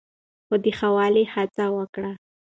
خو 0.47 0.55
د 0.63 0.65
ښه 0.77 0.87
والي 0.95 1.23
هڅه 1.33 1.65
وکړئ. 1.77 2.13